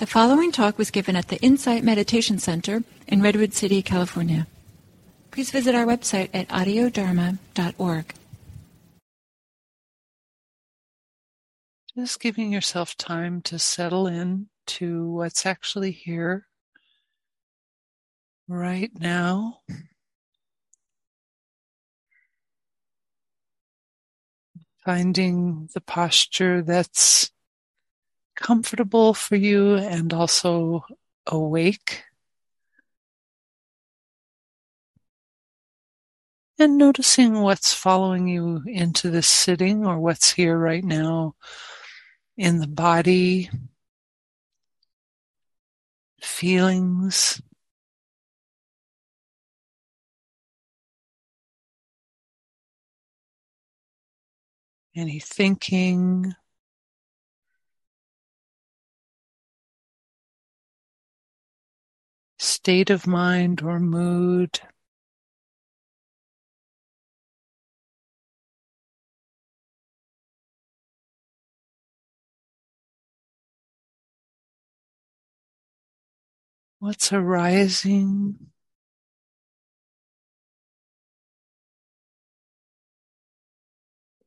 The 0.00 0.06
following 0.06 0.50
talk 0.50 0.78
was 0.78 0.90
given 0.90 1.14
at 1.14 1.28
the 1.28 1.38
Insight 1.42 1.84
Meditation 1.84 2.38
Center 2.38 2.84
in 3.06 3.20
Redwood 3.20 3.52
City, 3.52 3.82
California. 3.82 4.46
Please 5.30 5.50
visit 5.50 5.74
our 5.74 5.84
website 5.84 6.30
at 6.32 6.48
audiodharma.org. 6.48 8.14
Just 11.94 12.18
giving 12.18 12.50
yourself 12.50 12.96
time 12.96 13.42
to 13.42 13.58
settle 13.58 14.06
in 14.06 14.48
to 14.68 15.10
what's 15.12 15.44
actually 15.44 15.90
here 15.90 16.46
right 18.48 18.90
now. 18.98 19.58
Finding 24.82 25.68
the 25.74 25.82
posture 25.82 26.62
that's 26.62 27.30
comfortable 28.40 29.14
for 29.14 29.36
you 29.36 29.76
and 29.76 30.12
also 30.12 30.84
awake. 31.26 32.04
And 36.58 36.76
noticing 36.76 37.40
what's 37.40 37.72
following 37.72 38.28
you 38.28 38.62
into 38.66 39.10
this 39.10 39.28
sitting 39.28 39.86
or 39.86 39.98
what's 39.98 40.32
here 40.32 40.58
right 40.58 40.84
now 40.84 41.34
in 42.36 42.58
the 42.58 42.66
body, 42.66 43.48
feelings. 46.20 47.40
Any 54.94 55.20
thinking, 55.20 56.34
state 62.62 62.90
of 62.90 63.06
mind 63.06 63.62
or 63.62 63.80
mood. 63.80 64.60
What's 76.80 77.14
arising? 77.14 78.50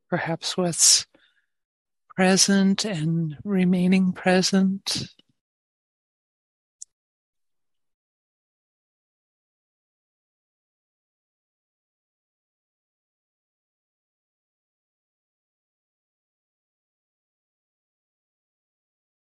Perhaps 0.10 0.58
what's 0.58 1.06
present 2.16 2.84
and 2.84 3.38
remaining 3.44 4.12
present. 4.12 5.14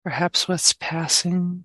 Perhaps 0.06 0.46
what's 0.46 0.72
passing. 0.74 1.64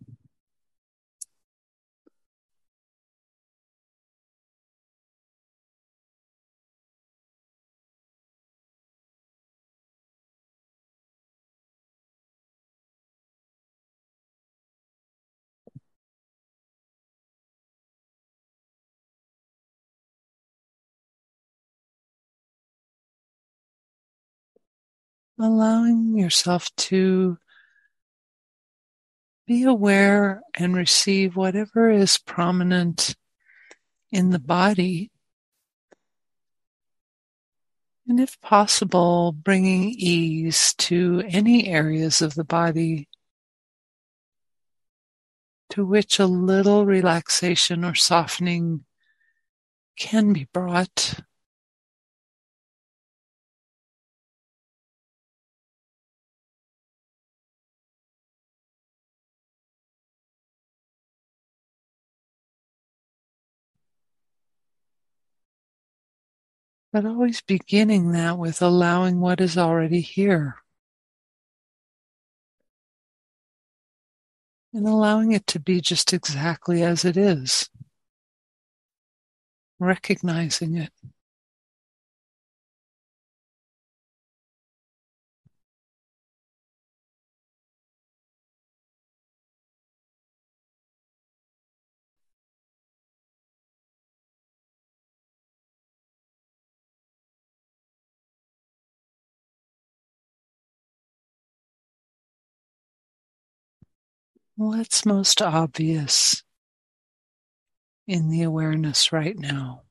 Allowing 25.37 26.17
yourself 26.17 26.75
to 26.77 27.37
be 29.51 29.63
aware 29.65 30.41
and 30.55 30.73
receive 30.73 31.35
whatever 31.35 31.91
is 31.91 32.17
prominent 32.17 33.17
in 34.09 34.29
the 34.29 34.39
body. 34.39 35.11
And 38.07 38.17
if 38.17 38.39
possible, 38.39 39.33
bringing 39.33 39.89
ease 39.89 40.73
to 40.75 41.21
any 41.27 41.67
areas 41.67 42.21
of 42.21 42.33
the 42.35 42.45
body 42.45 43.09
to 45.71 45.85
which 45.85 46.17
a 46.17 46.25
little 46.25 46.85
relaxation 46.85 47.83
or 47.83 47.93
softening 47.93 48.85
can 49.97 50.31
be 50.31 50.47
brought. 50.53 51.19
But 66.91 67.05
always 67.05 67.41
beginning 67.41 68.11
that 68.11 68.37
with 68.37 68.61
allowing 68.61 69.21
what 69.21 69.39
is 69.39 69.57
already 69.57 70.01
here. 70.01 70.57
And 74.73 74.87
allowing 74.87 75.31
it 75.31 75.47
to 75.47 75.59
be 75.59 75.79
just 75.81 76.13
exactly 76.13 76.83
as 76.83 77.05
it 77.05 77.15
is. 77.15 77.69
Recognizing 79.79 80.77
it. 80.77 80.91
What's 104.61 105.07
most 105.07 105.41
obvious 105.41 106.43
in 108.05 108.29
the 108.29 108.43
awareness 108.43 109.11
right 109.11 109.35
now? 109.35 109.81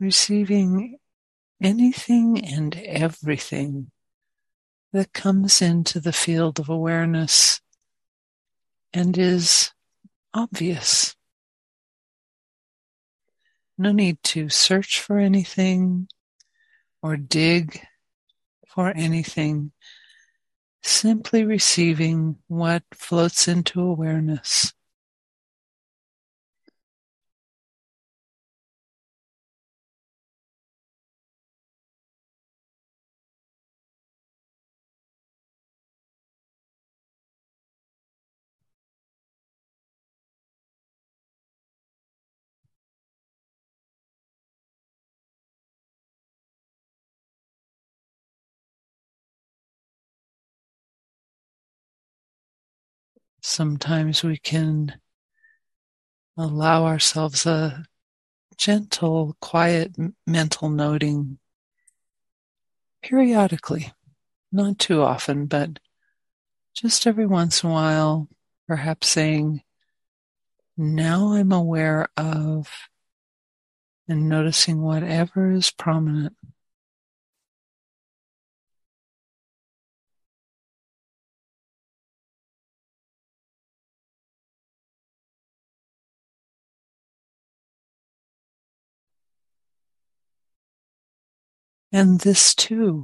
Receiving 0.00 0.98
anything 1.62 2.42
and 2.44 2.74
everything 2.76 3.90
that 4.92 5.12
comes 5.12 5.62
into 5.62 6.00
the 6.00 6.12
field 6.12 6.58
of 6.58 6.68
awareness 6.68 7.60
and 8.92 9.16
is 9.16 9.70
obvious. 10.34 11.14
No 13.78 13.92
need 13.92 14.22
to 14.24 14.48
search 14.48 15.00
for 15.00 15.18
anything 15.18 16.08
or 17.02 17.16
dig 17.16 17.80
for 18.66 18.92
anything. 18.96 19.72
Simply 20.82 21.44
receiving 21.44 22.36
what 22.48 22.82
floats 22.94 23.46
into 23.46 23.80
awareness. 23.80 24.72
Sometimes 53.42 54.22
we 54.22 54.36
can 54.36 55.00
allow 56.36 56.84
ourselves 56.84 57.46
a 57.46 57.84
gentle, 58.56 59.36
quiet 59.40 59.96
mental 60.26 60.68
noting 60.68 61.38
periodically, 63.02 63.92
not 64.52 64.78
too 64.78 65.02
often, 65.02 65.46
but 65.46 65.78
just 66.74 67.06
every 67.06 67.26
once 67.26 67.64
in 67.64 67.70
a 67.70 67.72
while, 67.72 68.28
perhaps 68.68 69.08
saying, 69.08 69.62
now 70.76 71.32
I'm 71.32 71.52
aware 71.52 72.08
of, 72.16 72.68
and 74.08 74.28
noticing 74.28 74.82
whatever 74.82 75.50
is 75.50 75.70
prominent. 75.70 76.36
And 91.92 92.20
this 92.20 92.54
too. 92.54 93.02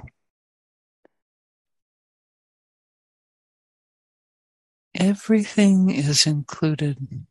Everything 4.94 5.90
is 5.90 6.26
included 6.26 7.26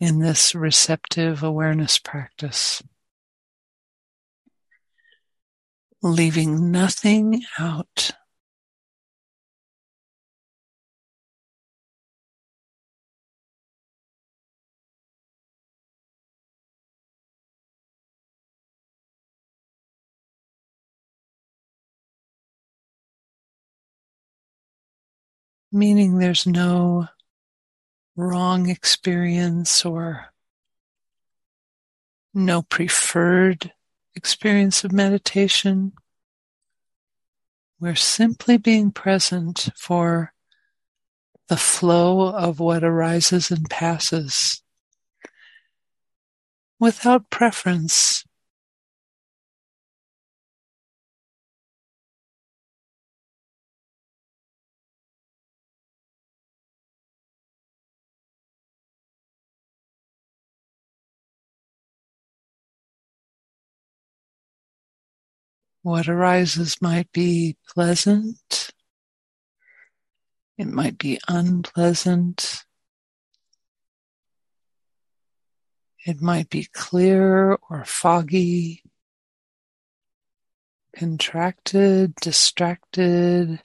in 0.00 0.20
this 0.20 0.54
receptive 0.54 1.42
awareness 1.42 1.98
practice. 1.98 2.82
Leaving 6.02 6.70
nothing 6.70 7.42
out. 7.58 8.12
Meaning 25.72 26.18
there's 26.18 26.46
no 26.46 27.08
wrong 28.16 28.68
experience 28.68 29.84
or 29.84 30.26
no 32.32 32.62
preferred 32.62 33.72
experience 34.14 34.84
of 34.84 34.92
meditation. 34.92 35.92
We're 37.80 37.94
simply 37.94 38.56
being 38.56 38.90
present 38.90 39.68
for 39.76 40.32
the 41.48 41.56
flow 41.56 42.28
of 42.28 42.58
what 42.58 42.82
arises 42.82 43.50
and 43.50 43.68
passes 43.68 44.62
without 46.78 47.30
preference 47.30 48.25
What 65.86 66.08
arises 66.08 66.82
might 66.82 67.12
be 67.12 67.58
pleasant. 67.72 68.72
It 70.58 70.66
might 70.66 70.98
be 70.98 71.20
unpleasant. 71.28 72.64
It 76.04 76.20
might 76.20 76.50
be 76.50 76.64
clear 76.72 77.56
or 77.70 77.84
foggy, 77.84 78.82
contracted, 80.92 82.16
distracted, 82.16 83.62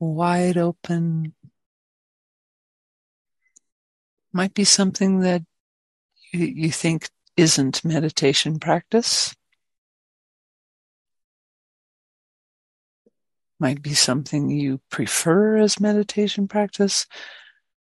wide 0.00 0.56
open. 0.56 1.34
Might 4.32 4.54
be 4.54 4.64
something 4.64 5.20
that 5.20 5.42
you, 6.32 6.70
think 6.70 7.10
isn't 7.36 7.84
meditation 7.84 8.58
practice. 8.58 9.35
Might 13.58 13.82
be 13.82 13.94
something 13.94 14.50
you 14.50 14.80
prefer 14.90 15.56
as 15.56 15.80
meditation 15.80 16.46
practice, 16.48 17.06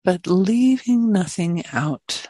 but 0.03 0.27
leaving 0.27 1.11
nothing 1.11 1.63
out. 1.71 2.27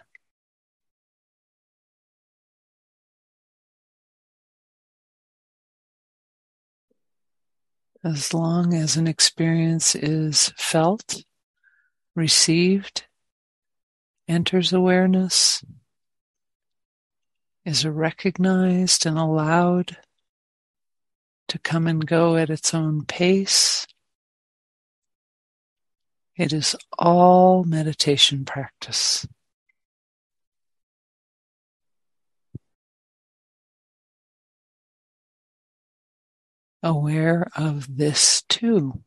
As 8.03 8.33
long 8.33 8.73
as 8.73 8.97
an 8.97 9.05
experience 9.05 9.93
is 9.93 10.51
felt, 10.57 11.23
received, 12.15 13.05
enters 14.27 14.73
awareness, 14.73 15.63
is 17.63 17.85
recognized 17.85 19.05
and 19.05 19.19
allowed, 19.19 19.97
to 21.51 21.59
come 21.59 21.85
and 21.85 22.07
go 22.07 22.37
at 22.37 22.49
its 22.49 22.73
own 22.73 23.03
pace. 23.03 23.85
It 26.37 26.53
is 26.53 26.77
all 26.97 27.65
meditation 27.65 28.45
practice. 28.45 29.27
Aware 36.81 37.51
of 37.57 37.97
this 37.97 38.43
too. 38.43 39.03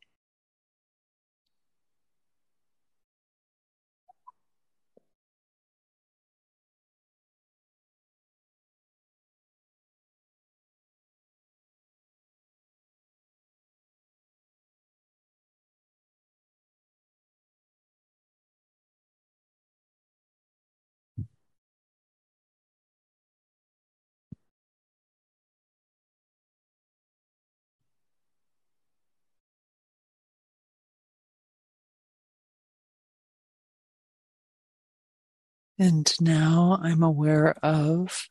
And 35.84 36.10
now 36.18 36.78
I'm 36.82 37.02
aware 37.02 37.58
of 37.62 38.26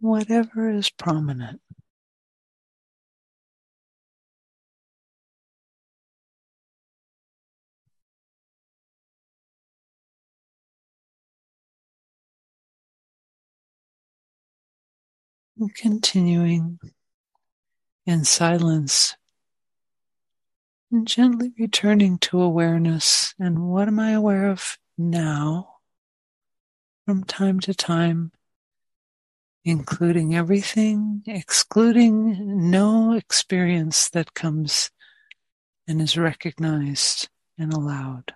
whatever 0.00 0.70
is 0.70 0.88
prominent. 0.88 1.60
Continuing 15.76 16.78
in 18.06 18.24
silence 18.24 19.14
and 20.94 21.08
gently 21.08 21.52
returning 21.58 22.18
to 22.18 22.40
awareness. 22.40 23.34
And 23.38 23.68
what 23.68 23.88
am 23.88 23.98
I 23.98 24.12
aware 24.12 24.48
of 24.48 24.78
now? 24.96 25.78
From 27.04 27.24
time 27.24 27.58
to 27.60 27.74
time, 27.74 28.30
including 29.64 30.34
everything, 30.36 31.22
excluding 31.26 32.70
no 32.70 33.12
experience 33.12 34.08
that 34.10 34.34
comes 34.34 34.90
and 35.88 36.00
is 36.00 36.16
recognized 36.16 37.28
and 37.58 37.72
allowed. 37.72 38.32